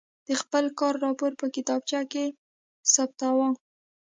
[0.27, 2.25] د خپل کار راپور په کتابچه کې
[2.93, 3.49] ثبتاوه.